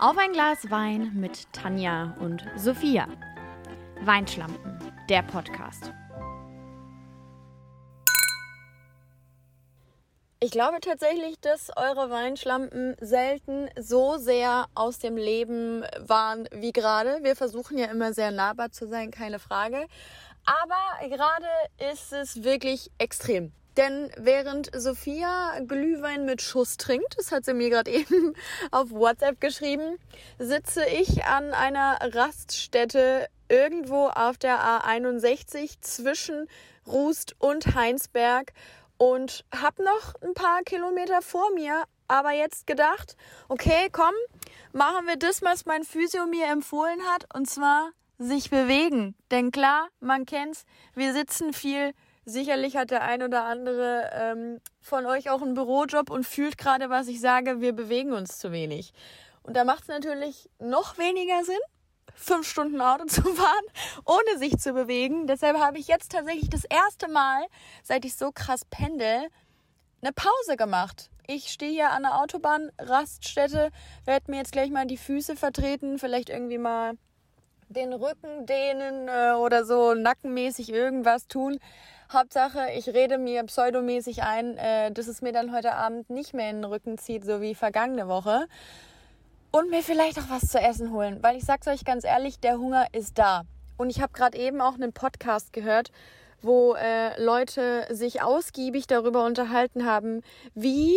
Auf 0.00 0.16
ein 0.16 0.32
Glas 0.32 0.70
Wein 0.70 1.12
mit 1.14 1.52
Tanja 1.52 2.16
und 2.20 2.42
Sophia. 2.56 3.06
Weinschlampen, 4.00 4.78
der 5.10 5.20
Podcast. 5.20 5.92
Ich 10.40 10.52
glaube 10.52 10.80
tatsächlich, 10.80 11.38
dass 11.40 11.68
eure 11.76 12.08
Weinschlampen 12.08 12.96
selten 13.02 13.68
so 13.78 14.16
sehr 14.16 14.68
aus 14.74 15.00
dem 15.00 15.18
Leben 15.18 15.84
waren 15.98 16.48
wie 16.50 16.72
gerade. 16.72 17.22
Wir 17.22 17.36
versuchen 17.36 17.76
ja 17.76 17.88
immer 17.88 18.14
sehr 18.14 18.30
nahbar 18.30 18.72
zu 18.72 18.88
sein, 18.88 19.10
keine 19.10 19.38
Frage. 19.38 19.86
Aber 20.46 21.08
gerade 21.10 21.46
ist 21.92 22.14
es 22.14 22.42
wirklich 22.42 22.90
extrem. 22.96 23.52
Denn 23.80 24.12
während 24.18 24.70
Sophia 24.76 25.58
Glühwein 25.66 26.26
mit 26.26 26.42
Schuss 26.42 26.76
trinkt, 26.76 27.16
das 27.16 27.32
hat 27.32 27.46
sie 27.46 27.54
mir 27.54 27.70
gerade 27.70 27.90
eben 27.90 28.34
auf 28.70 28.90
WhatsApp 28.90 29.40
geschrieben, 29.40 29.96
sitze 30.38 30.84
ich 30.84 31.24
an 31.24 31.54
einer 31.54 31.96
Raststätte 32.02 33.26
irgendwo 33.48 34.08
auf 34.08 34.36
der 34.36 34.60
A61 34.60 35.80
zwischen 35.80 36.46
Rust 36.86 37.34
und 37.38 37.74
Heinsberg 37.74 38.52
und 38.98 39.46
habe 39.50 39.82
noch 39.82 40.14
ein 40.20 40.34
paar 40.34 40.60
Kilometer 40.62 41.22
vor 41.22 41.50
mir, 41.54 41.84
aber 42.06 42.32
jetzt 42.32 42.66
gedacht, 42.66 43.16
okay, 43.48 43.88
komm, 43.90 44.12
machen 44.74 45.06
wir 45.06 45.16
das, 45.16 45.40
was 45.40 45.64
mein 45.64 45.84
Physio 45.84 46.26
mir 46.26 46.48
empfohlen 46.48 47.00
hat, 47.06 47.24
und 47.34 47.48
zwar 47.48 47.92
sich 48.18 48.50
bewegen. 48.50 49.14
Denn 49.30 49.52
klar, 49.52 49.88
man 50.00 50.26
kennt's, 50.26 50.66
wir 50.94 51.14
sitzen 51.14 51.54
viel. 51.54 51.94
Sicherlich 52.24 52.76
hat 52.76 52.90
der 52.90 53.02
ein 53.02 53.22
oder 53.22 53.44
andere 53.44 54.10
ähm, 54.12 54.60
von 54.80 55.06
euch 55.06 55.30
auch 55.30 55.42
einen 55.42 55.54
Bürojob 55.54 56.10
und 56.10 56.26
fühlt 56.26 56.58
gerade, 56.58 56.90
was 56.90 57.08
ich 57.08 57.20
sage, 57.20 57.60
wir 57.60 57.72
bewegen 57.72 58.12
uns 58.12 58.38
zu 58.38 58.52
wenig. 58.52 58.92
Und 59.42 59.56
da 59.56 59.64
macht 59.64 59.82
es 59.82 59.88
natürlich 59.88 60.50
noch 60.58 60.98
weniger 60.98 61.42
Sinn, 61.44 61.58
fünf 62.14 62.46
Stunden 62.48 62.80
Auto 62.80 63.04
zu 63.06 63.22
fahren, 63.22 63.64
ohne 64.04 64.38
sich 64.38 64.58
zu 64.58 64.72
bewegen. 64.72 65.26
Deshalb 65.26 65.58
habe 65.58 65.78
ich 65.78 65.88
jetzt 65.88 66.12
tatsächlich 66.12 66.50
das 66.50 66.64
erste 66.64 67.08
Mal, 67.08 67.46
seit 67.82 68.04
ich 68.04 68.14
so 68.14 68.30
krass 68.32 68.64
pendel, 68.64 69.28
eine 70.02 70.12
Pause 70.12 70.56
gemacht. 70.56 71.10
Ich 71.26 71.48
stehe 71.50 71.70
hier 71.70 71.90
an 71.90 72.02
der 72.02 72.20
Autobahn, 72.20 72.70
Raststätte, 72.78 73.70
werde 74.04 74.30
mir 74.30 74.38
jetzt 74.38 74.52
gleich 74.52 74.70
mal 74.70 74.86
die 74.86 74.96
Füße 74.96 75.36
vertreten, 75.36 75.98
vielleicht 75.98 76.28
irgendwie 76.28 76.58
mal 76.58 76.94
den 77.68 77.92
Rücken 77.92 78.46
dehnen 78.46 79.08
äh, 79.08 79.32
oder 79.32 79.64
so 79.64 79.94
nackenmäßig 79.94 80.72
irgendwas 80.72 81.28
tun. 81.28 81.60
Hauptsache, 82.12 82.70
ich 82.76 82.88
rede 82.88 83.18
mir 83.18 83.44
pseudomäßig 83.44 84.24
ein, 84.24 84.56
äh, 84.56 84.90
dass 84.90 85.06
es 85.06 85.22
mir 85.22 85.32
dann 85.32 85.54
heute 85.54 85.74
Abend 85.74 86.10
nicht 86.10 86.34
mehr 86.34 86.50
in 86.50 86.56
den 86.56 86.64
Rücken 86.64 86.98
zieht, 86.98 87.24
so 87.24 87.40
wie 87.40 87.54
vergangene 87.54 88.08
Woche. 88.08 88.48
Und 89.52 89.70
mir 89.70 89.82
vielleicht 89.82 90.18
auch 90.18 90.28
was 90.28 90.48
zu 90.48 90.58
essen 90.58 90.92
holen, 90.92 91.22
weil 91.22 91.36
ich 91.36 91.44
sag's 91.44 91.68
euch 91.68 91.84
ganz 91.84 92.02
ehrlich, 92.04 92.40
der 92.40 92.58
Hunger 92.58 92.86
ist 92.92 93.18
da. 93.18 93.42
Und 93.76 93.90
ich 93.90 94.00
habe 94.00 94.12
gerade 94.12 94.36
eben 94.36 94.60
auch 94.60 94.74
einen 94.74 94.92
Podcast 94.92 95.52
gehört, 95.52 95.92
wo 96.42 96.74
äh, 96.74 97.20
Leute 97.22 97.86
sich 97.90 98.22
ausgiebig 98.22 98.88
darüber 98.88 99.24
unterhalten 99.24 99.86
haben, 99.86 100.22
wie, 100.54 100.96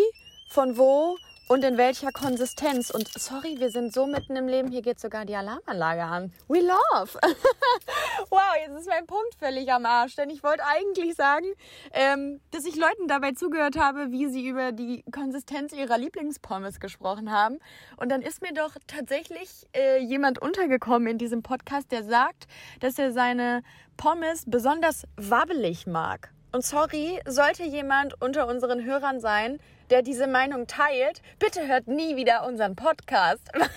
von 0.49 0.77
wo 0.77 1.17
und 1.47 1.63
in 1.63 1.77
welcher 1.77 2.11
Konsistenz. 2.11 2.89
Und 2.89 3.07
sorry, 3.07 3.59
wir 3.59 3.69
sind 3.69 3.93
so 3.93 4.05
mitten 4.05 4.35
im 4.35 4.47
Leben, 4.47 4.69
hier 4.69 4.81
geht 4.81 4.99
sogar 4.99 5.25
die 5.25 5.35
Alarmanlage 5.35 6.03
an. 6.03 6.31
We 6.47 6.59
love. 6.59 7.17
wow, 8.29 8.39
jetzt 8.65 8.79
ist 8.79 8.87
mein 8.87 9.05
Punkt 9.05 9.35
völlig 9.37 9.71
am 9.71 9.85
Arsch, 9.85 10.15
denn 10.15 10.29
ich 10.29 10.43
wollte 10.43 10.63
eigentlich 10.65 11.15
sagen, 11.15 11.45
ähm, 11.91 12.39
dass 12.51 12.65
ich 12.65 12.75
Leuten 12.75 13.07
dabei 13.07 13.31
zugehört 13.31 13.77
habe, 13.77 14.11
wie 14.11 14.27
sie 14.27 14.47
über 14.47 14.71
die 14.71 15.03
Konsistenz 15.11 15.73
ihrer 15.73 15.97
Lieblingspommes 15.97 16.79
gesprochen 16.79 17.31
haben. 17.31 17.59
Und 17.97 18.09
dann 18.09 18.21
ist 18.21 18.41
mir 18.41 18.53
doch 18.53 18.75
tatsächlich 18.87 19.49
äh, 19.75 19.99
jemand 19.99 20.41
untergekommen 20.41 21.07
in 21.07 21.17
diesem 21.17 21.43
Podcast, 21.43 21.91
der 21.91 22.03
sagt, 22.03 22.47
dass 22.79 22.97
er 22.97 23.11
seine 23.11 23.63
Pommes 23.97 24.43
besonders 24.47 25.03
wabbelig 25.17 25.87
mag. 25.87 26.31
Und 26.51 26.63
sorry, 26.63 27.19
sollte 27.25 27.63
jemand 27.63 28.21
unter 28.21 28.47
unseren 28.47 28.83
Hörern 28.83 29.19
sein, 29.19 29.59
der 29.93 30.01
diese 30.01 30.25
Meinung 30.25 30.65
teilt, 30.65 31.21
bitte 31.37 31.67
hört 31.67 31.87
nie 31.87 32.15
wieder 32.15 32.47
unseren 32.47 32.75
Podcast. 32.75 33.47
Weil 33.53 33.69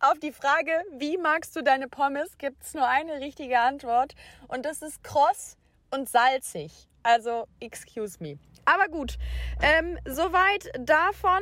auf 0.00 0.18
die 0.18 0.32
Frage, 0.32 0.70
wie 0.98 1.16
magst 1.16 1.56
du 1.56 1.62
deine 1.62 1.88
Pommes, 1.88 2.36
gibt 2.36 2.62
es 2.62 2.74
nur 2.74 2.86
eine 2.86 3.20
richtige 3.20 3.58
Antwort. 3.58 4.14
Und 4.48 4.66
das 4.66 4.82
ist 4.82 5.02
kross 5.02 5.56
und 5.90 6.10
salzig. 6.10 6.86
Also, 7.02 7.46
excuse 7.58 8.18
me. 8.22 8.38
Aber 8.66 8.88
gut, 8.88 9.16
ähm, 9.62 9.98
soweit 10.04 10.70
davon. 10.78 11.40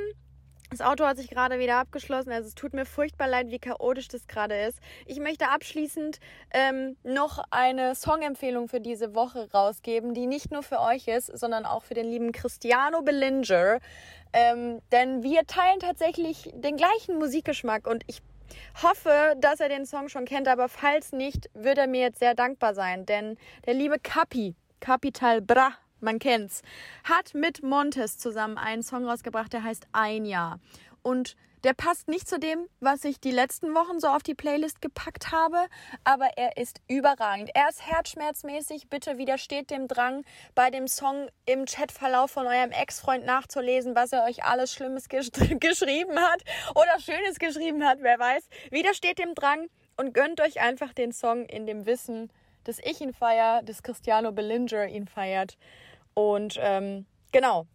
Das 0.71 0.83
Auto 0.83 1.07
hat 1.07 1.17
sich 1.17 1.31
gerade 1.31 1.59
wieder 1.59 1.77
abgeschlossen, 1.77 2.31
also 2.31 2.47
es 2.47 2.55
tut 2.55 2.75
mir 2.75 2.85
furchtbar 2.85 3.27
leid, 3.27 3.51
wie 3.51 3.59
chaotisch 3.59 4.09
das 4.09 4.27
gerade 4.27 4.55
ist. 4.55 4.79
Ich 5.07 5.19
möchte 5.19 5.49
abschließend 5.49 6.21
ähm, 6.53 6.97
noch 7.05 7.43
eine 7.51 7.95
Songempfehlung 7.95 8.69
für 8.69 8.81
diese 8.81 9.15
Woche 9.15 9.51
rausgeben, 9.53 10.13
die 10.13 10.27
nicht 10.27 10.51
nur 10.53 10.63
für 10.63 10.81
euch 10.81 11.09
ist, 11.09 11.27
sondern 11.39 11.65
auch 11.65 11.85
für 11.85 11.95
den 11.95 12.07
lieben 12.07 12.33
Cristiano 12.33 13.01
Bellinger. 13.01 13.79
Ähm, 14.35 14.83
denn 14.93 15.23
wir 15.23 15.47
teilen 15.47 15.81
tatsächlich 15.81 16.51
den 16.53 16.77
gleichen 16.77 17.19
Musikgeschmack 17.19 17.87
und 17.87 18.03
ich 18.07 18.21
hoffe, 18.83 19.37
dass 19.39 19.61
er 19.61 19.71
den 19.71 19.87
Song 19.87 20.11
schon 20.11 20.27
kennt, 20.27 20.49
aber 20.49 20.69
falls 20.69 21.13
nicht, 21.13 21.49
wird 21.55 21.79
er 21.79 21.87
mir 21.87 22.03
jetzt 22.03 22.19
sehr 22.19 22.35
dankbar 22.35 22.75
sein, 22.75 23.07
denn 23.07 23.39
der 23.65 23.73
liebe 23.73 23.99
Capi, 23.99 24.55
Capital 24.81 25.41
Bra, 25.41 25.73
man 26.01 26.19
kennt's, 26.19 26.63
hat 27.05 27.35
mit 27.35 27.63
Montes 27.63 28.19
zusammen 28.19 28.59
einen 28.59 28.83
Song 28.83 29.07
rausgebracht, 29.07 29.53
der 29.53 29.63
heißt 29.63 29.87
Ein 29.93 30.25
Jahr. 30.25 30.61
Und 31.03 31.37
der 31.65 31.75
passt 31.75 32.07
nicht 32.07 32.29
zu 32.29 32.39
dem, 32.39 32.69
was 32.79 33.05
ich 33.05 33.21
die 33.21 33.33
letzten 33.33 33.75
Wochen 33.75 33.99
so 33.99 34.07
auf 34.07 34.23
die 34.23 34.35
Playlist 34.35 34.81
gepackt 34.81 35.33
habe, 35.33 35.67
aber 36.05 36.29
er 36.37 36.57
ist 36.57 36.81
überragend. 36.87 37.51
Er 37.55 37.69
ist 37.69 37.85
herzschmerzmäßig. 37.85 38.89
Bitte 38.89 39.19
widersteht 39.19 39.71
dem 39.71 39.89
Drang, 39.89 40.25
bei 40.55 40.71
dem 40.71 40.87
Song 40.87 41.29
im 41.47 41.65
Chatverlauf 41.65 42.31
von 42.31 42.47
eurem 42.47 42.71
Ex-Freund 42.71 43.27
nachzulesen, 43.27 43.97
was 43.97 44.13
er 44.13 44.25
euch 44.25 44.45
alles 44.45 44.73
Schlimmes 44.73 45.09
gesch 45.09 45.31
geschrieben 45.61 46.19
hat 46.19 46.43
oder 46.77 47.01
Schönes 47.01 47.41
geschrieben 47.41 47.85
hat, 47.85 47.99
wer 48.03 48.21
weiß. 48.21 48.49
Widersteht 48.71 49.19
dem 49.19 49.35
Drang 49.35 49.67
und 49.97 50.15
gönnt 50.15 50.41
euch 50.41 50.61
einfach 50.61 50.93
den 50.93 51.13
Song 51.13 51.45
in 51.47 51.67
dem 51.67 51.87
Wissen, 51.87 52.31
dass 52.65 52.79
ich 52.79 53.01
ihn 53.01 53.13
feiere, 53.13 53.63
dass 53.65 53.83
Cristiano 53.83 54.31
Bellinger 54.31 54.87
ihn 54.87 55.09
feiert. 55.09 55.57
Und 56.19 56.59
ähm, 56.61 57.07
genau, 57.31 57.69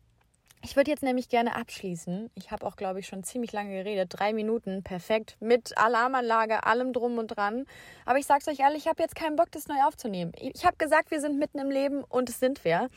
ich 0.62 0.76
würde 0.76 0.92
jetzt 0.92 1.02
nämlich 1.02 1.30
gerne 1.30 1.56
abschließen. 1.56 2.30
Ich 2.36 2.52
habe 2.52 2.66
auch, 2.66 2.76
glaube 2.76 3.00
ich, 3.00 3.08
schon 3.08 3.24
ziemlich 3.24 3.54
lange 3.54 3.72
geredet. 3.72 4.10
Drei 4.12 4.34
Minuten, 4.34 4.84
perfekt. 4.84 5.38
Mit 5.40 5.78
Alarmanlage, 5.78 6.66
allem 6.66 6.92
drum 6.92 7.20
und 7.20 7.28
dran. 7.30 7.66
Aber 8.06 8.20
ich 8.20 8.26
sag's 8.26 8.50
euch 8.50 8.60
ehrlich, 8.60 8.80
ich 8.80 8.88
habe 8.90 9.02
jetzt 9.02 9.16
keinen 9.16 9.38
Bock, 9.38 9.50
das 9.52 9.70
neu 9.70 9.82
aufzunehmen. 9.88 10.34
Ich 10.36 10.66
habe 10.66 10.76
gesagt, 10.76 11.10
wir 11.10 11.22
sind 11.22 11.40
mitten 11.40 11.58
im 11.58 11.72
Leben 11.72 12.04
und 12.04 12.28
es 12.28 12.42
sind 12.42 12.66
wir. 12.66 12.90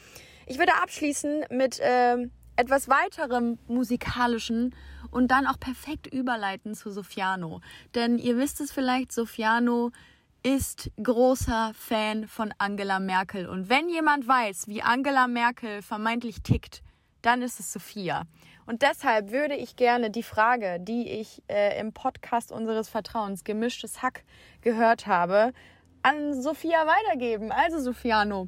Ich 0.47 0.59
würde 0.59 0.73
abschließen 0.83 1.45
mit 1.51 1.79
äh, 1.79 2.17
etwas 2.57 2.89
weiterem 2.89 3.61
musikalischen 3.69 4.75
und 5.13 5.31
dann 5.31 5.47
auch 5.47 5.61
perfekt 5.61 6.09
überleiten 6.09 6.75
zu 6.75 6.91
Sofiano. 6.91 7.61
Denn 7.95 8.19
ihr 8.19 8.37
wisst 8.37 8.61
es 8.61 8.73
vielleicht, 8.73 9.13
Sofiano 9.13 9.93
ist 10.47 10.93
großer 11.03 11.73
Fan 11.75 12.29
von 12.29 12.55
Angela 12.59 13.01
Merkel. 13.01 13.49
Und 13.49 13.69
wenn 13.69 13.89
jemand 13.89 14.29
weiß, 14.29 14.69
wie 14.69 14.81
Angela 14.81 15.27
Merkel 15.27 15.83
vermeintlich 15.83 16.41
tickt, 16.45 16.85
dann 17.21 17.43
ist 17.43 17.59
es 17.59 17.73
Sophia. 17.73 18.27
Und 18.65 18.83
deshalb 18.83 19.33
würde 19.33 19.57
ich 19.57 19.75
gerne 19.75 20.09
die 20.09 20.23
Frage, 20.23 20.79
die 20.79 21.09
ich 21.09 21.43
äh, 21.49 21.81
im 21.81 21.93
Podcast 21.93 22.53
unseres 22.53 22.89
Vertrauens, 22.89 23.43
gemischtes 23.43 24.03
Hack, 24.03 24.23
gehört 24.61 25.09
habe, 25.09 25.53
an 26.03 26.41
Sophia 26.41 26.87
weitergeben. 26.87 27.51
Also, 27.51 27.81
Sofiano, 27.81 28.47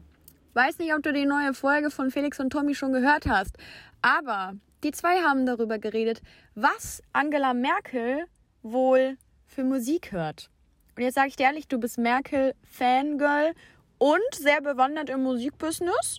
weiß 0.54 0.78
nicht, 0.78 0.94
ob 0.94 1.03
du 1.03 1.12
die 1.12 1.26
neue 1.26 1.53
Folge 1.53 1.91
von 1.91 2.12
Felix 2.12 2.38
und 2.38 2.50
Tommy 2.50 2.76
schon 2.76 2.92
gehört 2.92 3.26
hast, 3.26 3.56
aber 4.03 4.53
die 4.84 4.92
zwei 4.92 5.22
haben 5.22 5.47
darüber 5.47 5.80
geredet, 5.80 6.22
was 6.54 7.03
Angela 7.12 7.54
Merkel 7.54 8.24
wohl 8.62 9.16
für 9.47 9.65
Musik 9.65 10.12
hört. 10.12 10.48
Und 10.98 11.04
jetzt 11.04 11.15
sage 11.15 11.28
ich 11.28 11.36
dir 11.36 11.45
ehrlich, 11.45 11.68
du 11.68 11.78
bist 11.78 11.97
Merkel-Fangirl 11.97 13.53
und 13.98 14.34
sehr 14.34 14.60
bewandert 14.60 15.10
im 15.10 15.22
Musikbusiness. 15.22 16.18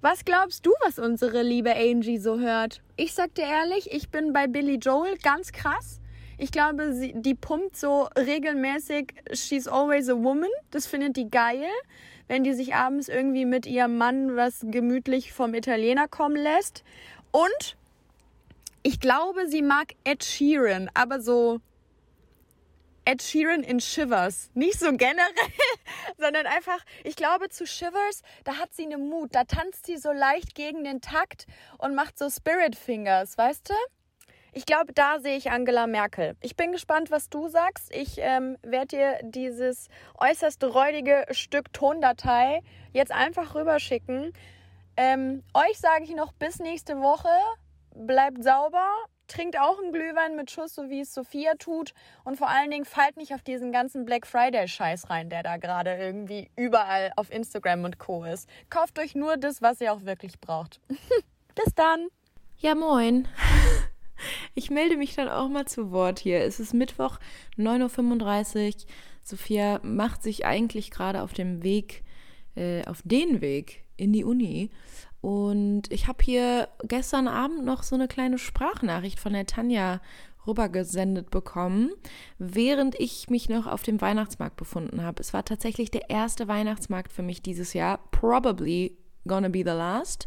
Was 0.00 0.24
glaubst 0.24 0.64
du, 0.64 0.72
was 0.82 0.98
unsere 0.98 1.42
liebe 1.42 1.76
Angie 1.76 2.16
so 2.16 2.38
hört? 2.38 2.80
Ich 2.96 3.12
sag 3.12 3.34
dir 3.34 3.44
ehrlich, 3.44 3.92
ich 3.92 4.08
bin 4.08 4.32
bei 4.32 4.46
Billy 4.46 4.76
Joel 4.76 5.18
ganz 5.18 5.52
krass. 5.52 6.00
Ich 6.38 6.50
glaube, 6.50 6.94
sie, 6.94 7.12
die 7.16 7.34
pumpt 7.34 7.76
so 7.76 8.08
regelmäßig 8.16 9.12
She's 9.34 9.68
Always 9.68 10.08
a 10.08 10.14
Woman. 10.14 10.48
Das 10.70 10.86
findet 10.86 11.18
die 11.18 11.28
geil, 11.28 11.68
wenn 12.28 12.44
die 12.44 12.54
sich 12.54 12.74
abends 12.74 13.10
irgendwie 13.10 13.44
mit 13.44 13.66
ihrem 13.66 13.98
Mann 13.98 14.36
was 14.36 14.64
gemütlich 14.70 15.34
vom 15.34 15.52
Italiener 15.52 16.08
kommen 16.08 16.36
lässt. 16.36 16.82
Und 17.30 17.76
ich 18.82 19.00
glaube, 19.00 19.48
sie 19.48 19.60
mag 19.60 19.92
Ed 20.04 20.24
Sheeran, 20.24 20.88
aber 20.94 21.20
so 21.20 21.60
Ed 23.08 23.22
Sheeran 23.22 23.62
in 23.62 23.80
Shivers. 23.80 24.50
Nicht 24.52 24.78
so 24.78 24.92
generell, 24.92 25.24
sondern 26.18 26.44
einfach, 26.44 26.84
ich 27.04 27.16
glaube, 27.16 27.48
zu 27.48 27.66
Shivers, 27.66 28.20
da 28.44 28.58
hat 28.58 28.74
sie 28.74 28.84
eine 28.84 28.98
Mut. 28.98 29.30
Da 29.34 29.44
tanzt 29.44 29.86
sie 29.86 29.96
so 29.96 30.12
leicht 30.12 30.54
gegen 30.54 30.84
den 30.84 31.00
Takt 31.00 31.46
und 31.78 31.94
macht 31.94 32.18
so 32.18 32.28
Spirit 32.28 32.76
Fingers, 32.76 33.38
weißt 33.38 33.70
du? 33.70 33.74
ich 34.52 34.66
glaube, 34.66 34.92
da 34.92 35.20
sehe 35.20 35.36
ich 35.36 35.50
Angela 35.50 35.86
Merkel. 35.86 36.36
Ich 36.42 36.54
bin 36.54 36.72
gespannt, 36.72 37.10
was 37.10 37.30
du 37.30 37.48
sagst. 37.48 37.94
Ich 37.94 38.16
ähm, 38.18 38.58
werde 38.62 38.88
dir 38.88 39.18
dieses 39.22 39.88
äußerst 40.18 40.62
räudige 40.64 41.24
Stück 41.30 41.72
Tondatei 41.72 42.62
jetzt 42.92 43.12
einfach 43.12 43.54
rüberschicken. 43.54 44.32
Ähm, 44.98 45.44
euch 45.54 45.78
sage 45.78 46.04
ich 46.04 46.14
noch 46.14 46.32
bis 46.32 46.58
nächste 46.58 47.00
Woche. 47.00 47.30
Bleibt 47.94 48.42
sauber, 48.42 48.88
trinkt 49.28 49.58
auch 49.58 49.78
einen 49.78 49.92
Glühwein 49.92 50.34
mit 50.34 50.50
Schuss, 50.50 50.74
so 50.74 50.90
wie 50.90 51.00
es 51.00 51.14
Sophia 51.14 51.54
tut. 51.58 51.94
Und 52.24 52.36
vor 52.36 52.48
allen 52.48 52.70
Dingen 52.70 52.84
fallt 52.84 53.16
nicht 53.16 53.34
auf 53.34 53.42
diesen 53.42 53.70
ganzen 53.70 54.04
Black 54.04 54.26
Friday-Scheiß 54.26 55.10
rein, 55.10 55.30
der 55.30 55.42
da 55.42 55.56
gerade 55.56 55.94
irgendwie 55.96 56.50
überall 56.56 57.12
auf 57.16 57.30
Instagram 57.30 57.84
und 57.84 57.98
Co. 57.98 58.24
ist. 58.24 58.48
Kauft 58.70 58.98
euch 58.98 59.14
nur 59.14 59.36
das, 59.36 59.62
was 59.62 59.80
ihr 59.80 59.92
auch 59.92 60.04
wirklich 60.04 60.40
braucht. 60.40 60.80
bis 61.54 61.74
dann. 61.74 62.08
Ja, 62.58 62.74
moin. 62.74 63.28
Ich 64.54 64.68
melde 64.68 64.96
mich 64.96 65.14
dann 65.14 65.28
auch 65.28 65.48
mal 65.48 65.66
zu 65.66 65.92
Wort 65.92 66.18
hier. 66.18 66.40
Es 66.42 66.58
ist 66.58 66.74
Mittwoch, 66.74 67.20
9.35 67.56 68.66
Uhr. 68.66 68.72
Sophia 69.22 69.78
macht 69.84 70.24
sich 70.24 70.44
eigentlich 70.44 70.90
gerade 70.90 71.22
auf 71.22 71.32
dem 71.32 71.62
Weg, 71.62 72.02
äh, 72.58 72.84
auf 72.86 73.02
den 73.04 73.40
Weg 73.40 73.84
in 73.96 74.12
die 74.12 74.24
Uni. 74.24 74.70
Und 75.20 75.90
ich 75.90 76.06
habe 76.06 76.24
hier 76.24 76.68
gestern 76.84 77.28
Abend 77.28 77.64
noch 77.64 77.82
so 77.82 77.94
eine 77.94 78.08
kleine 78.08 78.38
Sprachnachricht 78.38 79.18
von 79.18 79.32
der 79.32 79.46
Tanja 79.46 80.00
rübergesendet 80.46 81.30
bekommen, 81.30 81.90
während 82.38 82.98
ich 82.98 83.28
mich 83.28 83.48
noch 83.48 83.66
auf 83.66 83.82
dem 83.82 84.00
Weihnachtsmarkt 84.00 84.56
befunden 84.56 85.02
habe. 85.02 85.20
Es 85.20 85.34
war 85.34 85.44
tatsächlich 85.44 85.90
der 85.90 86.10
erste 86.10 86.48
Weihnachtsmarkt 86.48 87.12
für 87.12 87.22
mich 87.22 87.42
dieses 87.42 87.74
Jahr. 87.74 87.98
Probably 88.10 88.96
gonna 89.26 89.48
be 89.48 89.58
the 89.58 89.64
last. 89.70 90.26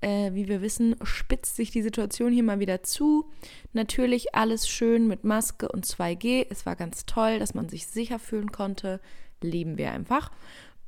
Äh, 0.00 0.34
wie 0.34 0.48
wir 0.48 0.62
wissen, 0.62 0.96
spitzt 1.04 1.54
sich 1.54 1.70
die 1.70 1.82
Situation 1.82 2.32
hier 2.32 2.42
mal 2.42 2.58
wieder 2.58 2.82
zu. 2.82 3.30
Natürlich 3.72 4.34
alles 4.34 4.68
schön 4.68 5.06
mit 5.06 5.22
Maske 5.22 5.68
und 5.68 5.86
2G. 5.86 6.46
Es 6.50 6.66
war 6.66 6.74
ganz 6.74 7.06
toll, 7.06 7.38
dass 7.38 7.54
man 7.54 7.68
sich 7.68 7.86
sicher 7.86 8.18
fühlen 8.18 8.50
konnte. 8.50 9.00
Leben 9.40 9.78
wir 9.78 9.92
einfach. 9.92 10.32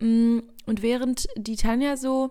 Mm, 0.00 0.40
und 0.66 0.82
während 0.82 1.26
die 1.36 1.56
Tanja 1.56 1.96
so 1.96 2.30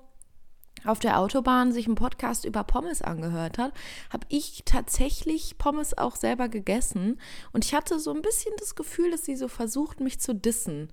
auf 0.85 0.99
der 0.99 1.19
Autobahn 1.19 1.71
sich 1.71 1.85
einen 1.85 1.95
Podcast 1.95 2.45
über 2.45 2.63
Pommes 2.63 3.01
angehört 3.01 3.57
hat, 3.57 3.73
habe 4.11 4.25
ich 4.29 4.63
tatsächlich 4.65 5.57
Pommes 5.57 5.97
auch 5.97 6.15
selber 6.15 6.49
gegessen. 6.49 7.19
Und 7.53 7.65
ich 7.65 7.73
hatte 7.73 7.99
so 7.99 8.13
ein 8.13 8.21
bisschen 8.21 8.53
das 8.57 8.75
Gefühl, 8.75 9.11
dass 9.11 9.25
sie 9.25 9.35
so 9.35 9.47
versucht, 9.47 9.99
mich 9.99 10.19
zu 10.19 10.35
dissen. 10.35 10.91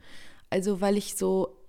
Also 0.48 0.80
weil 0.80 0.96
ich 0.96 1.16
so 1.16 1.59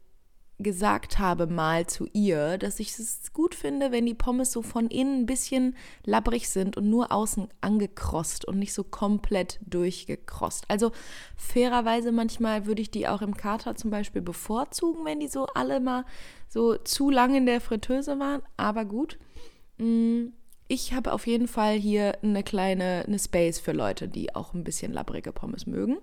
gesagt 0.62 1.20
habe 1.20 1.48
mal 1.48 1.88
zu 1.88 2.08
ihr, 2.14 2.58
dass 2.58 2.80
ich 2.80 2.98
es 2.98 3.34
gut 3.34 3.56
finde, 3.56 3.92
wenn 3.92 4.06
die 4.06 4.14
Pommes 4.14 4.52
so 4.52 4.62
von 4.62 4.88
innen 4.88 5.22
ein 5.22 5.26
bisschen 5.26 5.76
labbrig 6.06 6.50
sind 6.50 6.78
und 6.78 6.90
nur 6.90 7.12
außen 7.12 7.48
angekrost 7.62 8.46
und 8.46 8.60
nicht 8.60 8.74
so 8.74 8.84
komplett 8.84 9.60
durchgekrost. 9.66 10.66
Also 10.68 10.92
fairerweise 11.36 12.12
manchmal 12.12 12.66
würde 12.66 12.82
ich 12.82 12.92
die 12.92 13.08
auch 13.08 13.22
im 13.22 13.36
Kater 13.36 13.76
zum 13.76 13.92
Beispiel 13.92 14.22
bevorzugen, 14.22 15.06
wenn 15.06 15.20
die 15.20 15.28
so 15.28 15.46
alle 15.48 15.80
mal 15.80 16.06
so 16.48 16.78
zu 16.78 17.10
lang 17.10 17.36
in 17.36 17.46
der 17.46 17.62
Fritteuse 17.62 18.20
waren. 18.20 18.42
Aber 18.58 18.86
gut. 18.86 19.18
Mm, 19.78 20.28
ich 20.68 20.94
habe 20.94 21.12
auf 21.12 21.28
jeden 21.28 21.50
Fall 21.50 21.76
hier 21.76 22.18
eine 22.24 22.44
kleine 22.44 23.04
eine 23.06 23.20
Space 23.20 23.60
für 23.60 23.74
Leute, 23.74 24.08
die 24.08 24.34
auch 24.36 24.54
ein 24.54 24.64
bisschen 24.64 24.94
labbrige 24.94 25.34
Pommes 25.34 25.66
mögen 25.66 25.98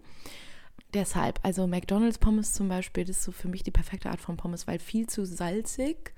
deshalb, 0.95 1.41
also 1.43 1.67
McDonald's 1.67 2.19
Pommes 2.19 2.53
zum 2.53 2.69
Beispiel, 2.69 3.05
das 3.05 3.19
ist 3.19 3.25
so 3.25 3.33
für 3.33 3.49
mich 3.49 3.63
die 3.63 3.71
perfekte 3.71 4.11
Art 4.11 4.21
von 4.21 4.37
Pommes, 4.37 4.67
weil 4.67 4.79
viel 4.79 5.07
zu 5.07 5.25
salzig 5.25 6.15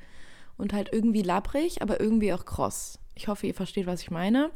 und 0.56 0.72
halt 0.72 0.90
irgendwie 0.92 1.22
labbrig, 1.22 1.82
aber 1.82 2.00
irgendwie 2.00 2.32
auch 2.32 2.44
kross. 2.44 2.98
Ich 3.14 3.28
hoffe, 3.28 3.46
ihr 3.46 3.54
versteht, 3.54 3.86
was 3.86 4.02
ich 4.02 4.10
meine. 4.10 4.50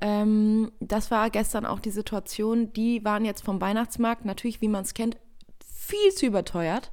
Ähm, 0.00 0.72
das 0.80 1.10
war 1.10 1.30
gestern 1.30 1.66
auch 1.66 1.78
die 1.78 1.90
Situation. 1.90 2.72
Die 2.72 3.04
waren 3.04 3.24
jetzt 3.24 3.44
vom 3.44 3.60
Weihnachtsmarkt, 3.60 4.24
natürlich, 4.24 4.60
wie 4.60 4.68
man 4.68 4.82
es 4.82 4.94
kennt, 4.94 5.16
viel 5.64 6.12
zu 6.12 6.26
überteuert. 6.26 6.90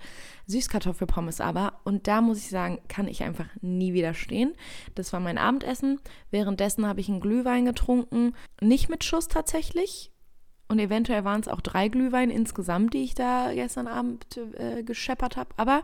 Süßkartoffelpommes 0.47 1.41
aber. 1.41 1.79
Und 1.83 2.07
da 2.07 2.21
muss 2.21 2.39
ich 2.39 2.49
sagen, 2.49 2.79
kann 2.87 3.07
ich 3.07 3.23
einfach 3.23 3.47
nie 3.61 3.93
widerstehen. 3.93 4.53
Das 4.95 5.13
war 5.13 5.19
mein 5.19 5.37
Abendessen. 5.37 5.99
Währenddessen 6.31 6.87
habe 6.87 6.99
ich 6.99 7.09
einen 7.09 7.21
Glühwein 7.21 7.65
getrunken. 7.65 8.33
Nicht 8.61 8.89
mit 8.89 9.03
Schuss 9.03 9.27
tatsächlich. 9.27 10.11
Und 10.69 10.79
eventuell 10.79 11.25
waren 11.25 11.41
es 11.41 11.47
auch 11.47 11.61
drei 11.61 11.87
Glühwein 11.87 12.29
insgesamt, 12.29 12.93
die 12.93 13.03
ich 13.03 13.15
da 13.15 13.51
gestern 13.53 13.87
Abend 13.87 14.39
äh, 14.57 14.83
gescheppert 14.83 15.35
habe. 15.35 15.49
Aber 15.57 15.83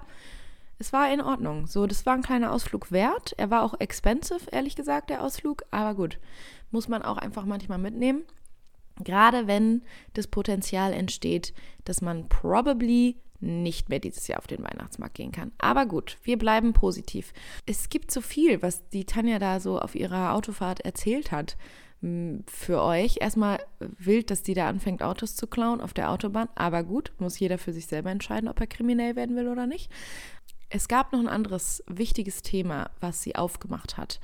es 0.77 0.93
war 0.93 1.11
in 1.11 1.21
Ordnung. 1.21 1.65
So, 1.65 1.87
das 1.87 2.05
war 2.05 2.13
ein 2.13 2.21
kleiner 2.21 2.51
Ausflug 2.51 2.91
wert. 2.91 3.33
Er 3.37 3.49
war 3.49 3.63
auch 3.63 3.79
expensive, 3.79 4.51
ehrlich 4.51 4.75
gesagt, 4.75 5.09
der 5.09 5.23
Ausflug. 5.23 5.63
Aber 5.71 5.95
gut, 5.95 6.19
muss 6.69 6.87
man 6.87 7.01
auch 7.01 7.17
einfach 7.17 7.45
manchmal 7.45 7.79
mitnehmen. 7.79 8.23
Gerade 9.03 9.47
wenn 9.47 9.81
das 10.13 10.27
Potenzial 10.27 10.93
entsteht, 10.93 11.53
dass 11.83 12.01
man 12.01 12.29
probably 12.29 13.17
nicht 13.39 13.89
mehr 13.89 13.99
dieses 13.99 14.27
Jahr 14.27 14.39
auf 14.39 14.47
den 14.47 14.63
Weihnachtsmarkt 14.63 15.15
gehen 15.15 15.31
kann. 15.31 15.51
Aber 15.57 15.85
gut, 15.87 16.17
wir 16.23 16.37
bleiben 16.37 16.73
positiv. 16.73 17.33
Es 17.65 17.89
gibt 17.89 18.11
so 18.11 18.21
viel, 18.21 18.61
was 18.61 18.87
die 18.89 19.05
Tanja 19.05 19.39
da 19.39 19.59
so 19.59 19.79
auf 19.79 19.95
ihrer 19.95 20.33
Autofahrt 20.33 20.81
erzählt 20.81 21.31
hat 21.31 21.57
für 22.47 22.81
euch. 22.81 23.17
Erstmal 23.21 23.59
wild, 23.79 24.31
dass 24.31 24.43
die 24.43 24.53
da 24.53 24.67
anfängt, 24.67 25.01
Autos 25.01 25.35
zu 25.35 25.47
klauen 25.47 25.81
auf 25.81 25.93
der 25.93 26.11
Autobahn. 26.11 26.49
Aber 26.55 26.83
gut, 26.83 27.13
muss 27.19 27.39
jeder 27.39 27.57
für 27.57 27.73
sich 27.73 27.87
selber 27.87 28.11
entscheiden, 28.11 28.49
ob 28.49 28.59
er 28.59 28.67
kriminell 28.67 29.15
werden 29.15 29.35
will 29.35 29.47
oder 29.47 29.67
nicht. 29.67 29.91
Es 30.69 30.87
gab 30.87 31.13
noch 31.13 31.19
ein 31.19 31.27
anderes 31.27 31.83
wichtiges 31.87 32.41
Thema, 32.41 32.89
was 32.99 33.21
sie 33.21 33.35
aufgemacht 33.35 33.97
hat. 33.97 34.19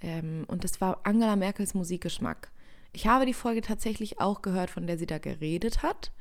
Ähm, 0.00 0.44
und 0.48 0.64
das 0.64 0.80
war 0.80 1.00
Angela 1.04 1.36
Merkels 1.36 1.74
Musikgeschmack. 1.74 2.50
Ich 2.92 3.06
habe 3.06 3.26
die 3.26 3.34
Folge 3.34 3.60
tatsächlich 3.60 4.20
auch 4.20 4.42
gehört, 4.42 4.70
von 4.70 4.86
der 4.86 4.98
sie 4.98 5.06
da 5.06 5.18
geredet 5.18 5.82
hat. 5.82 6.12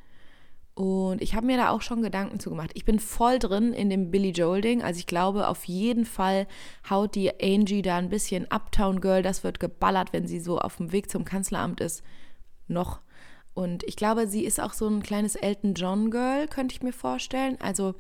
Und 0.76 1.22
ich 1.22 1.36
habe 1.36 1.46
mir 1.46 1.56
da 1.56 1.70
auch 1.70 1.82
schon 1.82 2.02
Gedanken 2.02 2.38
zu 2.38 2.50
gemacht. 2.50 2.72
Ich 2.74 2.84
bin 2.84 3.00
voll 3.00 3.40
drin 3.40 3.72
in 3.72 3.90
dem 3.90 4.12
Billy 4.12 4.32
Joel-Ding. 4.32 4.84
Also 4.84 5.00
ich 5.00 5.08
glaube, 5.08 5.48
auf 5.48 5.64
jeden 5.64 6.04
Fall 6.04 6.48
haut 6.90 7.16
die 7.16 7.32
Angie 7.42 7.82
da 7.82 7.96
ein 7.96 8.10
bisschen 8.10 8.52
Uptown 8.52 9.00
Girl. 9.00 9.24
Das 9.24 9.46
wird 9.46 9.62
geballert, 9.62 10.12
wenn 10.12 10.28
sie 10.28 10.42
so 10.42 10.60
auf 10.60 10.76
dem 10.76 10.92
Weg 10.92 11.10
zum 11.10 11.24
Kanzleramt 11.24 11.80
ist. 11.80 12.04
Noch. 12.68 13.00
Und 13.54 13.84
ich 13.84 13.96
glaube, 13.96 14.28
sie 14.28 14.44
ist 14.44 14.60
auch 14.60 14.74
so 14.74 14.86
ein 14.90 15.02
kleines 15.02 15.38
Elton 15.38 15.76
John 15.76 16.12
Girl, 16.12 16.46
könnte 16.50 16.76
ich 16.76 16.84
mir 16.84 16.92
vorstellen. 16.92 17.58
Also 17.62 17.96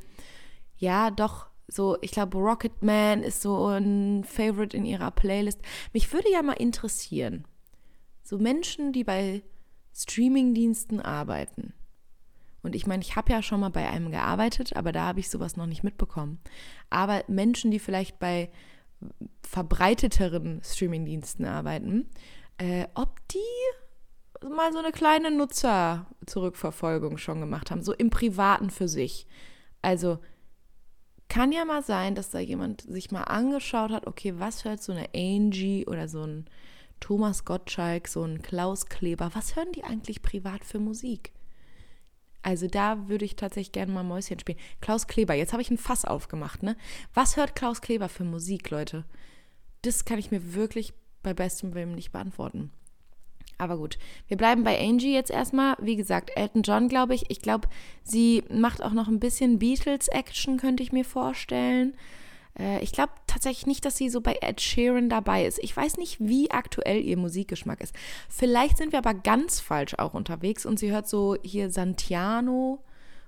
ja, 0.76 1.12
doch 1.12 1.48
so, 1.68 1.98
ich 2.02 2.12
glaube, 2.12 2.38
Rocket 2.38 2.84
Man 2.84 3.24
ist 3.24 3.42
so 3.42 3.68
ein 3.68 4.26
Favorite 4.26 4.76
in 4.76 4.84
ihrer 4.84 5.12
Playlist. 5.12 5.62
Mich 5.94 6.12
würde 6.12 6.30
ja 6.30 6.42
mal 6.42 6.54
interessieren, 6.54 7.46
so 8.22 8.38
Menschen, 8.38 8.92
die 8.92 9.06
bei 9.06 9.44
Streamingdiensten 9.94 11.00
arbeiten 11.00 11.74
und 12.66 12.76
ich 12.76 12.88
meine, 12.88 13.04
ich 13.04 13.16
habe 13.16 13.32
ja 13.32 13.44
schon 13.44 13.60
mal 13.60 13.70
bei 13.70 13.88
einem 13.88 14.10
gearbeitet, 14.10 14.76
aber 14.76 14.92
da 14.92 15.06
habe 15.06 15.20
ich 15.20 15.30
sowas 15.30 15.56
noch 15.56 15.68
nicht 15.68 15.84
mitbekommen. 15.84 16.40
Aber 16.90 17.24
Menschen, 17.28 17.70
die 17.70 17.78
vielleicht 17.78 18.18
bei 18.18 18.50
verbreiteteren 19.44 20.62
Streamingdiensten 20.64 21.46
arbeiten, 21.46 22.10
äh, 22.58 22.88
ob 22.96 23.20
die 23.30 24.50
mal 24.50 24.74
so 24.74 24.80
eine 24.80 24.92
kleine 24.92 25.30
Nutzer-Zurückverfolgung 25.30 27.20
schon 27.20 27.40
gemacht 27.40 27.70
haben, 27.70 27.84
so 27.84 27.94
im 27.94 28.10
Privaten 28.10 28.72
für 28.72 28.88
sich. 28.88 29.28
Also 29.84 30.18
kann 31.28 31.52
ja 31.52 31.66
mal 31.66 31.84
sein, 31.84 32.16
dass 32.16 32.32
da 32.32 32.40
jemand 32.40 32.82
sich 32.82 33.12
mal 33.12 33.26
angeschaut 33.26 33.92
hat, 33.92 34.08
okay, 34.08 34.34
was 34.40 34.66
hört 34.66 34.82
so 34.82 34.92
eine 34.92 35.10
Angie 35.14 35.86
oder 35.86 36.08
so 36.08 36.24
ein 36.24 36.46
Thomas 37.00 37.46
Gottschalk, 37.46 38.08
so 38.08 38.24
ein 38.24 38.42
Klaus 38.42 38.88
Kleber, 38.88 39.30
was 39.34 39.56
hören 39.56 39.72
die 39.72 39.84
eigentlich 39.84 40.24
privat 40.24 40.66
für 40.66 40.80
Musik? 40.80 41.35
Also 42.46 42.68
da 42.68 43.10
würde 43.10 43.26
ich 43.26 43.36
tatsächlich 43.36 43.72
gerne 43.72 43.92
mal 43.92 44.04
Mäuschen 44.04 44.40
spielen. 44.40 44.60
Klaus 44.80 45.08
Kleber, 45.08 45.34
jetzt 45.34 45.52
habe 45.52 45.64
ich 45.64 45.72
ein 45.72 45.80
Fass 45.80 46.06
aufgemacht, 46.06 46.62
ne? 46.62 46.78
Was 47.16 47.38
hört 47.38 47.56
Klaus 47.56 47.82
Kleber 47.82 48.08
für 48.08 48.24
Musik, 48.24 48.70
Leute? 48.70 49.04
Das 49.82 50.06
kann 50.06 50.20
ich 50.20 50.30
mir 50.30 50.54
wirklich 50.54 50.94
bei 51.24 51.34
bestem 51.34 51.74
Willen 51.74 51.96
nicht 51.96 52.12
beantworten. 52.12 52.70
Aber 53.58 53.78
gut, 53.78 53.98
wir 54.28 54.38
bleiben 54.38 54.64
bei 54.64 54.80
Angie 54.80 55.12
jetzt 55.12 55.32
erstmal. 55.32 55.76
Wie 55.82 55.96
gesagt, 55.96 56.30
Elton 56.36 56.62
John, 56.62 56.88
glaube 56.88 57.16
ich. 57.16 57.32
Ich 57.32 57.42
glaube, 57.42 57.68
sie 58.04 58.44
macht 58.48 58.84
auch 58.84 58.94
noch 58.94 59.08
ein 59.08 59.20
bisschen 59.20 59.58
Beatles-Action, 59.58 60.58
könnte 60.58 60.84
ich 60.84 60.92
mir 60.92 61.04
vorstellen. 61.04 61.96
Äh, 62.58 62.82
ich 62.84 62.92
glaube 62.92 63.14
tatsächlich 63.28 63.66
nicht, 63.66 63.86
dass 63.86 63.98
sie 63.98 64.10
so 64.10 64.22
bei 64.22 64.38
Ed 64.42 64.62
Sheeran 64.62 65.10
dabei 65.10 65.46
ist. 65.46 65.60
Ich 65.62 65.76
weiß 65.76 65.98
nicht, 65.98 66.18
wie 66.20 66.52
aktuell 66.52 67.02
ihr 67.04 67.18
Musikgeschmack 67.18 67.82
ist. 67.82 67.96
Vielleicht 68.30 68.78
sind 68.78 68.92
wir 68.92 69.00
aber 69.00 69.14
ganz 69.14 69.60
falsch 69.60 69.96
auch 69.98 70.14
unterwegs 70.14 70.66
und 70.66 70.80
sie 70.80 70.92
hört 70.92 71.08
so 71.08 71.36
hier 71.44 71.70
Santiano 71.70 72.84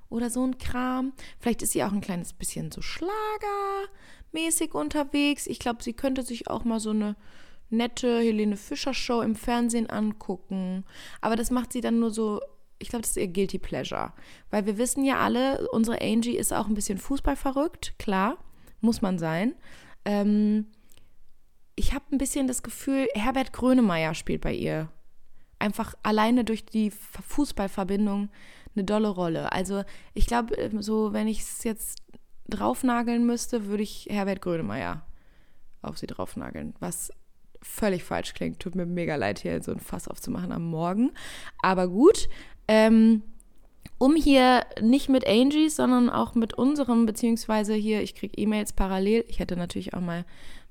oder 0.10 0.30
so 0.30 0.46
ein 0.46 0.58
Kram. 0.58 1.14
Vielleicht 1.40 1.62
ist 1.62 1.74
sie 1.74 1.84
auch 1.84 1.92
ein 1.92 2.02
kleines 2.02 2.34
bisschen 2.34 2.72
so 2.72 2.82
schlagermäßig 2.82 4.74
unterwegs. 4.74 5.48
Ich 5.48 5.60
glaube, 5.60 5.84
sie 5.84 5.94
könnte 5.94 6.24
sich 6.24 6.50
auch 6.50 6.64
mal 6.64 6.80
so 6.80 6.92
eine 6.92 7.16
nette 7.70 8.20
Helene 8.20 8.56
Fischer 8.56 8.94
Show 8.94 9.22
im 9.22 9.36
Fernsehen 9.36 9.90
angucken. 9.90 10.86
Aber 11.20 11.36
das 11.36 11.52
macht 11.52 11.74
sie 11.74 11.82
dann 11.82 12.00
nur 12.00 12.12
so 12.12 12.40
ich 12.80 12.90
glaube, 12.90 13.02
das 13.02 13.10
ist 13.10 13.18
ihr 13.18 13.28
Guilty 13.28 13.58
Pleasure. 13.58 14.14
Weil 14.52 14.68
wir 14.68 14.78
wissen 14.78 15.04
ja 15.04 15.18
alle, 15.18 15.68
unsere 15.72 16.00
Angie 16.00 16.38
ist 16.38 16.54
auch 16.54 16.68
ein 16.68 16.76
bisschen 16.76 17.00
Fußball 17.00 17.36
verrückt, 17.36 17.96
klar 17.98 18.38
muss 18.82 19.02
man 19.02 19.20
sein. 19.20 19.56
Ähm, 20.06 20.68
ich 21.76 21.94
habe 21.94 22.06
ein 22.12 22.18
bisschen 22.18 22.48
das 22.48 22.64
Gefühl, 22.64 23.08
Herbert 23.14 23.54
Grönemeyer 23.54 24.14
spielt 24.14 24.42
bei 24.42 24.54
ihr 24.54 24.90
einfach 25.60 25.96
alleine 26.04 26.44
durch 26.44 26.66
die 26.66 26.92
Fußballverbindung 26.92 28.30
eine 28.76 28.84
dolle 28.84 29.10
Rolle. 29.10 29.52
Also 29.52 29.84
ich 30.14 30.28
glaube, 30.28 30.56
ähm, 30.56 30.82
so 30.82 31.14
wenn 31.14 31.28
ich 31.28 31.42
es 31.42 31.64
jetzt 31.64 32.04
draufnageln 32.48 33.26
müsste, 33.26 33.68
würde 33.68 33.84
ich 33.84 34.08
Herbert 34.10 34.42
Grönemeyer 34.42 35.06
auf 35.82 35.98
sie 35.98 36.08
draufnageln, 36.08 36.76
was 36.80 37.12
völlig 37.62 38.04
falsch 38.04 38.34
klingt. 38.34 38.60
Tut 38.60 38.76
mir 38.76 38.86
mega 38.86 39.16
leid, 39.16 39.40
hier 39.40 39.62
so 39.62 39.72
ein 39.72 39.80
Fass 39.80 40.08
aufzumachen 40.08 40.52
am 40.52 40.70
Morgen. 40.70 41.12
Aber 41.62 41.88
gut, 41.88 42.30
ähm, 42.68 43.24
um 43.98 44.16
hier 44.16 44.66
nicht 44.82 45.10
mit 45.10 45.28
Angie, 45.28 45.70
sondern 45.70 46.10
auch 46.10 46.36
mit 46.36 46.54
unserem, 46.54 47.06
beziehungsweise 47.06 47.74
hier, 47.74 48.02
ich 48.02 48.16
kriege 48.16 48.38
E-Mails 48.38 48.74
parallel. 48.74 49.26
Ich 49.28 49.40
hätte 49.40 49.58
natürlich 49.58 49.94
auch 49.94 50.02
mal 50.02 50.26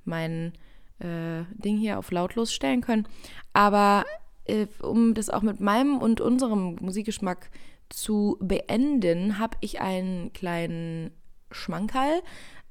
mein 0.04 0.52
äh, 1.00 1.44
Ding 1.52 1.76
hier 1.76 1.98
auf 1.98 2.10
lautlos 2.10 2.52
stellen 2.52 2.80
können. 2.80 3.08
Aber 3.52 4.04
äh, 4.44 4.66
um 4.82 5.14
das 5.14 5.30
auch 5.30 5.42
mit 5.42 5.60
meinem 5.60 5.98
und 5.98 6.20
unserem 6.20 6.76
Musikgeschmack 6.80 7.50
zu 7.88 8.36
beenden, 8.40 9.38
habe 9.38 9.56
ich 9.60 9.80
einen 9.80 10.32
kleinen 10.32 11.10
Schmankerl. 11.50 12.22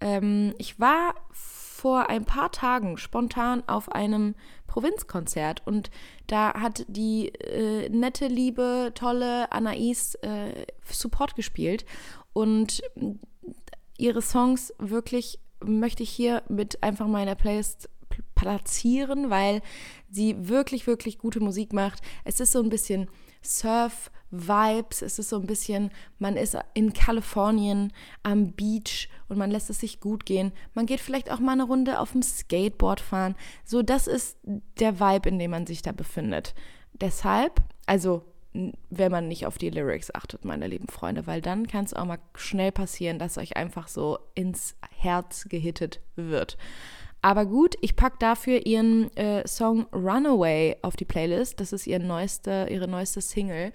Ähm, 0.01 0.53
ich 0.57 0.79
war 0.79 1.15
vor 1.31 2.09
ein 2.09 2.25
paar 2.25 2.51
Tagen 2.51 2.97
spontan 2.97 3.63
auf 3.67 3.91
einem 3.91 4.35
Provinzkonzert 4.75 5.61
und 5.65 5.89
da 6.27 6.53
hat 6.53 6.85
die 6.89 7.29
äh, 7.29 7.87
nette, 7.87 8.27
liebe, 8.27 8.91
tolle 8.93 9.49
Anais 9.53 10.15
äh, 10.15 10.65
Support 10.83 11.37
gespielt 11.37 11.85
und 12.33 12.81
ihre 13.97 14.21
Songs 14.21 14.73
wirklich 14.77 15.39
möchte 15.63 16.03
ich 16.03 16.09
hier 16.09 16.43
mit 16.49 16.83
einfach 16.83 17.07
meiner 17.07 17.35
Playlist 17.35 17.87
platzieren, 18.35 19.29
weil 19.29 19.61
sie 20.09 20.49
wirklich, 20.49 20.87
wirklich 20.87 21.19
gute 21.19 21.39
Musik 21.39 21.71
macht. 21.71 22.01
Es 22.25 22.41
ist 22.41 22.51
so 22.51 22.61
ein 22.61 22.67
bisschen 22.67 23.07
Surf, 23.45 24.11
Vibes. 24.31 25.01
Es 25.01 25.19
ist 25.19 25.29
so 25.29 25.37
ein 25.37 25.47
bisschen, 25.47 25.91
man 26.19 26.37
ist 26.37 26.57
in 26.73 26.93
Kalifornien 26.93 27.93
am 28.23 28.51
Beach 28.51 29.09
und 29.27 29.37
man 29.37 29.51
lässt 29.51 29.69
es 29.69 29.79
sich 29.79 29.99
gut 29.99 30.25
gehen. 30.25 30.51
Man 30.73 30.85
geht 30.85 30.99
vielleicht 30.99 31.31
auch 31.31 31.39
mal 31.39 31.53
eine 31.53 31.63
Runde 31.63 31.99
auf 31.99 32.11
dem 32.11 32.21
Skateboard 32.21 32.99
fahren. 32.99 33.35
So, 33.63 33.81
das 33.81 34.07
ist 34.07 34.37
der 34.43 34.99
Vibe, 34.99 35.29
in 35.29 35.39
dem 35.39 35.51
man 35.51 35.67
sich 35.67 35.81
da 35.81 35.91
befindet. 35.91 36.53
Deshalb, 36.93 37.61
also 37.85 38.23
wenn 38.89 39.11
man 39.11 39.27
nicht 39.27 39.45
auf 39.45 39.57
die 39.57 39.69
Lyrics 39.69 40.13
achtet, 40.15 40.45
meine 40.45 40.67
lieben 40.67 40.87
Freunde, 40.87 41.27
weil 41.27 41.41
dann 41.41 41.67
kann 41.67 41.83
es 41.83 41.93
auch 41.93 42.05
mal 42.05 42.19
schnell 42.35 42.71
passieren, 42.71 43.19
dass 43.19 43.37
euch 43.37 43.57
einfach 43.57 43.87
so 43.87 44.19
ins 44.33 44.75
Herz 44.91 45.45
gehittet 45.49 45.99
wird. 46.15 46.57
Aber 47.25 47.47
gut, 47.47 47.73
ich 47.81 47.95
packe 47.95 48.17
dafür 48.19 48.67
ihren 48.67 49.09
äh, 49.17 49.47
Song 49.47 49.87
Runaway 49.91 50.77
auf 50.83 50.95
die 50.95 51.05
Playlist. 51.05 51.59
Das 51.59 51.73
ist 51.73 51.87
ihr 51.87 51.97
neueste, 51.97 52.67
ihre 52.69 52.87
neueste 52.87 53.19
Single. 53.19 53.73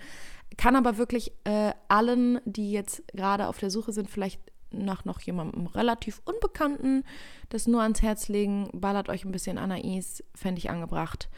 Kann 0.57 0.77
aber 0.77 0.99
wirklich 0.99 1.33
äh, 1.43 1.73
allen, 1.89 2.39
die 2.45 2.71
jetzt 2.71 3.03
gerade 3.09 3.49
auf 3.49 3.59
der 3.59 3.71
Suche 3.71 3.93
sind, 3.93 4.09
vielleicht 4.09 4.41
nach 4.71 5.05
noch 5.05 5.21
jemandem 5.21 5.67
relativ 5.67 6.23
Unbekannten, 6.27 7.03
das 7.49 7.67
nur 7.67 7.83
ans 7.83 8.03
Herz 8.03 8.29
legen. 8.29 8.69
Ballert 8.73 9.09
euch 9.09 9.25
ein 9.25 9.33
bisschen 9.33 9.59
Anais, 9.59 10.23
fände 10.33 10.61
ich 10.61 10.71
angebracht. 10.71 11.29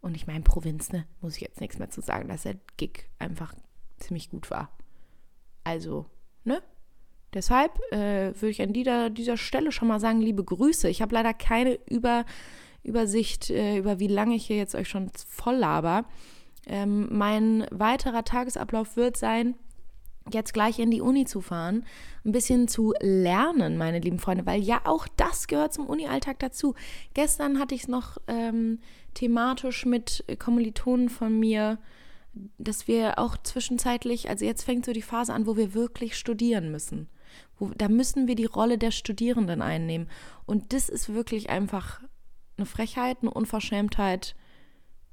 Und 0.00 0.16
ich 0.16 0.26
meine, 0.26 0.42
Provinz, 0.42 0.90
ne, 0.90 1.06
muss 1.20 1.36
ich 1.36 1.42
jetzt 1.42 1.60
nichts 1.60 1.78
mehr 1.78 1.90
zu 1.90 2.00
sagen, 2.00 2.26
dass 2.26 2.42
der 2.42 2.56
Gig 2.78 3.08
einfach 3.20 3.54
ziemlich 3.98 4.28
gut 4.28 4.50
war. 4.50 4.76
Also, 5.62 6.06
ne? 6.42 6.60
Deshalb 7.32 7.78
äh, 7.92 8.32
würde 8.34 8.50
ich 8.50 8.62
an 8.62 8.72
dieser, 8.72 9.10
dieser 9.10 9.36
Stelle 9.36 9.72
schon 9.72 9.88
mal 9.88 10.00
sagen, 10.00 10.20
liebe 10.20 10.42
Grüße. 10.42 10.88
Ich 10.88 11.00
habe 11.00 11.14
leider 11.14 11.32
keine 11.32 11.78
Über, 11.88 12.24
Übersicht, 12.82 13.50
äh, 13.50 13.78
über 13.78 14.00
wie 14.00 14.08
lange 14.08 14.34
ich 14.34 14.46
hier 14.46 14.56
jetzt 14.56 14.74
euch 14.74 14.88
schon 14.88 15.10
voll 15.28 15.56
laber. 15.56 16.04
Ähm, 16.66 17.08
mein 17.10 17.66
weiterer 17.70 18.24
Tagesablauf 18.24 18.96
wird 18.96 19.16
sein, 19.16 19.54
jetzt 20.32 20.52
gleich 20.52 20.78
in 20.78 20.90
die 20.90 21.00
Uni 21.00 21.24
zu 21.24 21.40
fahren, 21.40 21.84
ein 22.24 22.32
bisschen 22.32 22.68
zu 22.68 22.94
lernen, 23.00 23.76
meine 23.78 24.00
lieben 24.00 24.18
Freunde, 24.18 24.46
weil 24.46 24.60
ja 24.60 24.82
auch 24.84 25.08
das 25.16 25.46
gehört 25.46 25.72
zum 25.72 25.86
Uni-Alltag 25.86 26.38
dazu. 26.38 26.74
Gestern 27.14 27.58
hatte 27.58 27.74
ich 27.74 27.82
es 27.82 27.88
noch 27.88 28.18
ähm, 28.26 28.80
thematisch 29.14 29.86
mit 29.86 30.24
Kommilitonen 30.38 31.08
von 31.08 31.38
mir, 31.38 31.78
dass 32.58 32.86
wir 32.86 33.18
auch 33.18 33.36
zwischenzeitlich, 33.38 34.28
also 34.28 34.44
jetzt 34.44 34.64
fängt 34.64 34.84
so 34.84 34.92
die 34.92 35.02
Phase 35.02 35.32
an, 35.32 35.46
wo 35.46 35.56
wir 35.56 35.74
wirklich 35.74 36.16
studieren 36.16 36.70
müssen. 36.70 37.08
Wo, 37.58 37.70
da 37.76 37.88
müssen 37.88 38.26
wir 38.26 38.34
die 38.34 38.46
Rolle 38.46 38.78
der 38.78 38.90
Studierenden 38.90 39.62
einnehmen. 39.62 40.08
Und 40.46 40.72
das 40.72 40.88
ist 40.88 41.12
wirklich 41.12 41.50
einfach 41.50 42.00
eine 42.56 42.66
Frechheit, 42.66 43.18
eine 43.22 43.30
Unverschämtheit, 43.30 44.34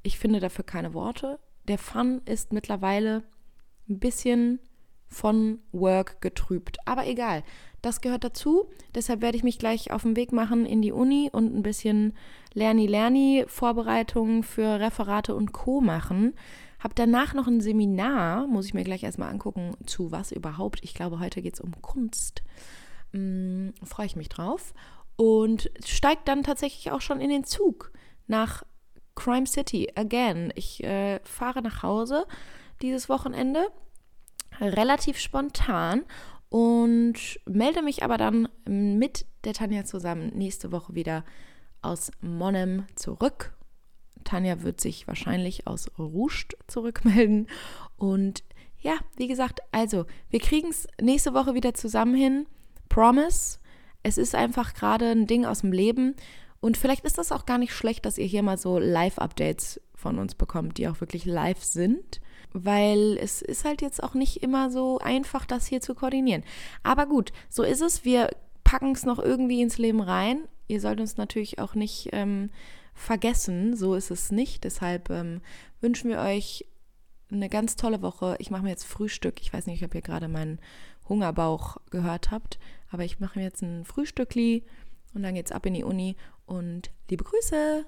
ich 0.04 0.18
finde 0.18 0.40
dafür 0.40 0.64
keine 0.64 0.94
Worte. 0.94 1.40
Der 1.68 1.78
Fun 1.78 2.22
ist 2.26 2.54
mittlerweile 2.54 3.24
ein 3.90 4.00
bisschen 4.00 4.60
von 5.08 5.60
Work 5.72 6.22
getrübt. 6.22 6.78
Aber 6.86 7.08
egal, 7.08 7.44
das 7.82 8.02
gehört 8.02 8.24
dazu. 8.24 8.70
Deshalb 8.96 9.22
werde 9.22 9.38
ich 9.38 9.44
mich 9.44 9.60
gleich 9.60 9.92
auf 9.92 10.04
den 10.04 10.16
Weg 10.16 10.32
machen 10.32 10.66
in 10.66 10.82
die 10.82 10.92
Uni 10.92 11.30
und 11.32 11.56
ein 11.56 11.64
bisschen 11.64 12.14
Lerni-Lerni-Vorbereitungen 12.54 14.44
für 14.44 14.80
Referate 14.80 15.36
und 15.36 15.54
Co. 15.54 15.82
machen. 15.82 16.34
Hab 16.80 16.96
danach 16.96 17.34
noch 17.34 17.48
ein 17.48 17.62
Seminar, 17.62 18.48
muss 18.48 18.68
ich 18.68 18.74
mir 18.74 18.84
gleich 18.84 19.04
erstmal 19.04 19.30
angucken, 19.30 19.76
zu 19.86 20.12
was 20.12 20.32
überhaupt. 20.32 20.80
Ich 20.84 20.94
glaube, 20.94 21.20
heute 21.20 21.42
geht 21.42 21.56
es 21.56 21.62
um 21.62 21.82
Kunst. 21.82 22.44
Hm, 23.14 23.74
Freue 23.84 24.06
ich 24.06 24.16
mich 24.16 24.30
drauf. 24.30 24.74
Und 25.16 25.72
steigt 25.84 26.28
dann 26.28 26.44
tatsächlich 26.44 26.92
auch 26.92 27.02
schon 27.02 27.20
in 27.20 27.30
den 27.30 27.44
Zug 27.44 27.92
nach 28.28 28.64
Crime 29.16 29.48
City, 29.48 29.92
again. 29.96 30.54
Ich 30.56 30.84
äh, 30.84 31.20
fahre 31.24 31.64
nach 31.64 31.82
Hause 31.82 32.28
dieses 32.84 33.10
Wochenende, 33.10 33.68
relativ 34.62 35.18
spontan 35.18 36.04
und 36.50 37.40
melde 37.46 37.82
mich 37.82 38.04
aber 38.04 38.18
dann 38.18 38.48
mit 38.66 39.26
der 39.44 39.54
Tanja 39.54 39.84
zusammen 39.86 40.32
nächste 40.36 40.72
Woche 40.72 40.94
wieder 40.94 41.26
aus 41.82 42.12
Monem 42.22 42.86
zurück. 42.96 43.57
Tanja 44.24 44.64
wird 44.64 44.82
sich 44.82 45.08
wahrscheinlich 45.08 45.68
aus 45.68 45.92
Ruscht 45.98 46.56
zurückmelden. 46.68 47.48
Und 47.98 48.44
ja, 48.80 48.96
wie 49.16 49.28
gesagt, 49.28 49.62
also, 49.72 50.06
wir 50.30 50.40
kriegen 50.40 50.70
es 50.70 50.88
nächste 51.02 51.34
Woche 51.34 51.54
wieder 51.54 51.74
zusammen 51.74 52.16
hin. 52.16 52.46
Promise. 52.90 53.60
Es 54.04 54.18
ist 54.18 54.36
einfach 54.36 54.74
gerade 54.74 55.10
ein 55.10 55.28
Ding 55.28 55.46
aus 55.46 55.62
dem 55.62 55.72
Leben. 55.72 56.16
Und 56.60 56.78
vielleicht 56.78 57.06
ist 57.06 57.18
das 57.18 57.32
auch 57.32 57.46
gar 57.46 57.58
nicht 57.58 57.74
schlecht, 57.74 58.06
dass 58.06 58.18
ihr 58.18 58.26
hier 58.26 58.44
mal 58.44 58.58
so 58.58 58.80
Live-Updates 58.80 59.82
von 59.96 60.20
uns 60.20 60.36
bekommt, 60.36 60.78
die 60.78 60.88
auch 60.88 61.02
wirklich 61.02 61.26
live 61.26 61.64
sind, 61.64 62.22
weil 62.54 63.18
es 63.22 63.42
ist 63.42 63.66
halt 63.66 63.82
jetzt 63.82 64.02
auch 64.02 64.14
nicht 64.14 64.44
immer 64.44 64.70
so 64.70 65.00
einfach, 65.00 65.46
das 65.46 65.68
hier 65.68 65.82
zu 65.82 65.96
koordinieren. 65.96 66.44
Aber 66.84 67.06
gut, 67.06 67.32
so 67.50 67.64
ist 67.64 67.82
es. 67.82 68.06
Wir 68.06 68.30
packen 68.64 68.92
es 68.92 69.06
noch 69.06 69.20
irgendwie 69.20 69.62
ins 69.62 69.78
Leben 69.78 70.02
rein. 70.02 70.48
Ihr 70.68 70.82
sollt 70.82 71.00
uns 71.00 71.18
natürlich 71.18 71.60
auch 71.60 71.76
nicht 71.76 72.10
ähm, 72.12 72.50
vergessen, 72.98 73.76
so 73.76 73.96
ist 73.96 74.12
es 74.12 74.32
nicht. 74.32 74.64
Deshalb 74.64 75.10
ähm, 75.10 75.42
wünschen 75.80 76.10
wir 76.10 76.20
euch 76.20 76.66
eine 77.32 77.50
ganz 77.50 77.76
tolle 77.76 78.02
Woche. 78.02 78.36
Ich 78.40 78.50
mache 78.52 78.64
mir 78.64 78.70
jetzt 78.70 78.86
Frühstück. 78.86 79.42
Ich 79.42 79.54
weiß 79.54 79.68
nicht, 79.68 79.84
ob 79.84 79.94
ihr 79.96 80.02
gerade 80.02 80.28
meinen 80.28 80.60
Hungerbauch 81.08 81.78
gehört 81.90 82.32
habt, 82.32 82.60
aber 82.90 83.06
ich 83.06 83.20
mache 83.20 83.40
mir 83.40 83.46
jetzt 83.46 83.62
ein 83.62 83.86
Frühstückli 83.86 84.64
und 85.14 85.24
dann 85.24 85.36
geht's 85.36 85.52
ab 85.52 85.66
in 85.66 85.74
die 85.74 85.84
Uni 85.84 86.16
und 86.46 86.92
liebe 87.10 87.24
Grüße! 87.24 87.86